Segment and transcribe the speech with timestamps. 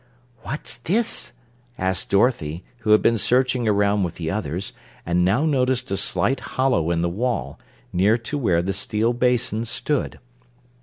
[0.41, 1.33] "What's this?"
[1.77, 4.73] asked Dorothy, who had been searching around with the others,
[5.05, 7.59] and now noticed a slight hollow in the wall,
[7.93, 10.17] near to where the steel basin stood.